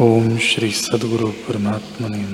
[0.00, 2.28] ओम श्री सदगुरु परमात्मा ने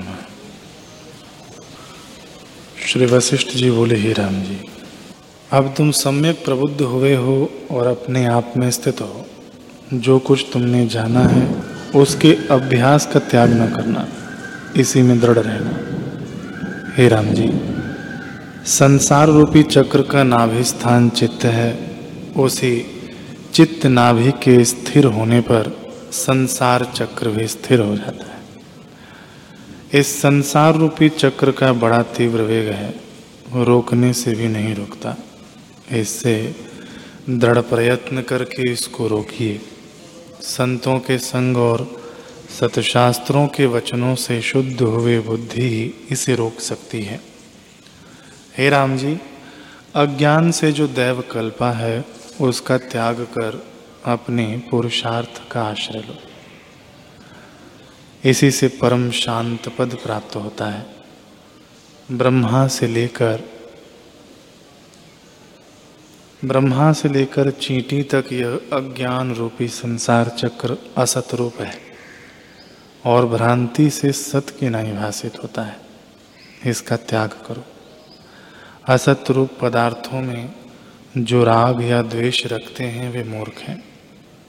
[2.87, 4.61] श्री वशिष्ठ जी बोले, ही राम जी,
[5.51, 9.25] अब तुम सम्यक प्रबुद्ध हुए हो और अपने आप में स्थित हो।
[9.93, 11.63] जो कुछ तुमने जाना है,
[11.95, 14.07] उसके अभ्यास का त्याग न करना।
[14.77, 15.79] इसी में दृढ़ रहना।
[16.97, 17.51] हे राम जी,
[18.65, 21.91] संसार रूपी चक्र का नाभि स्थान चित्त है।
[22.37, 22.85] उसी
[23.53, 28.41] चित्त नाभि के स्थिर होने पर संसार चक्र भी स्थिर हो जाता है।
[29.93, 32.95] इस संसार रूपी चक्र का बड़ा तीव्र वेग है
[33.55, 35.15] रोकने से भी नहीं रुकता।
[35.91, 36.55] इससे
[37.29, 39.61] दृढ़ प्रयत्न करके इसको रोकिए।
[40.41, 42.01] संतों के संग और
[42.59, 47.21] सतशास्त्रों के वचनों से शुद्ध हुए बुद्धि ही इसे रोक सकती है।
[48.57, 49.17] हे राम जी,
[49.95, 52.05] अज्ञान से जो दैव कल्पा है,
[52.41, 53.65] उसका त्याग कर
[54.05, 56.17] अपने पुरुषार्थ का आश्रय लो।
[58.29, 60.85] इसी से परम शांत पद प्राप्त होता है।
[62.11, 63.41] ब्रह्मा से लेकर,
[66.45, 71.79] ब्रह्मा से लेकर चींटी तक यह अज्ञान रूपी संसार चक्र असत रूप है
[73.05, 75.79] और भ्रांति से सत के नहीं भाषित होता है।
[76.65, 77.65] इसका त्याग करो।
[78.87, 80.55] असत रूप पदार्थों में
[81.17, 83.90] जो राग या द्वेष रखते हैं, वे मूर्ख हैं।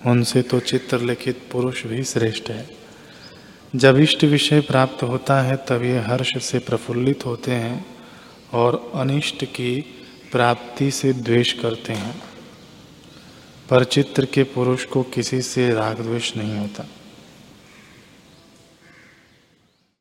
[0.06, 2.68] उनसे तो चित्रलिखित पुरुष भी श्रेष्ठ है।
[3.76, 7.86] जब इष्ट विषय प्राप्त होता है, तब ये हर्ष से प्रफुल्लित होते हैं
[8.52, 9.80] और अनिष्ट की
[10.32, 12.22] प्राप्ति से द्वेष करते हैं।
[13.70, 16.86] पर चित्र के पुरुष को किसी से राग द्वेष नहीं होता।